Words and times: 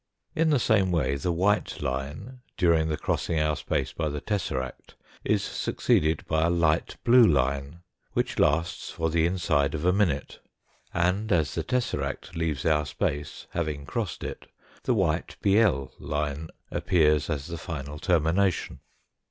In 0.35 0.49
the 0.49 0.57
same 0.57 0.91
way 0.91 1.15
the 1.15 1.31
white 1.31 1.79
line, 1.79 2.39
during 2.57 2.87
the 2.89 2.97
crossing 2.97 3.39
our 3.39 3.55
space 3.55 3.93
by 3.93 4.09
the 4.09 4.19
tesseract, 4.19 4.95
is 5.23 5.43
succeeded 5.43 6.25
by 6.25 6.43
a 6.47 6.49
light 6.49 6.97
blue 7.03 7.23
line 7.23 7.81
which 8.13 8.39
lasts 8.39 8.89
for 8.89 9.11
the 9.11 9.27
inside 9.27 9.75
of 9.75 9.85
a 9.85 9.93
minute, 9.93 10.39
and 10.91 11.31
as 11.31 11.53
the 11.53 11.63
tesseract 11.63 12.35
leaves 12.35 12.65
our 12.65 12.87
space, 12.87 13.45
having 13.51 13.85
crossed 13.85 14.23
it, 14.23 14.47
the 14.85 14.95
white 14.95 15.37
bl. 15.43 15.83
line 15.99 16.49
appears 16.71 17.29
as 17.29 17.45
the 17.45 17.59
final 17.59 17.99
termination. 17.99 18.79